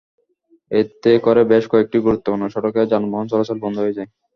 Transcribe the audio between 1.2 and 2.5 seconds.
করে বেশ কয়েকটি গুরুত্বপূর্ণ